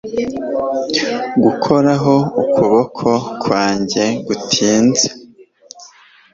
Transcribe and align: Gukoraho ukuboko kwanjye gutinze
Gukoraho 1.43 2.15
ukuboko 2.41 3.09
kwanjye 3.41 4.05
gutinze 4.25 5.07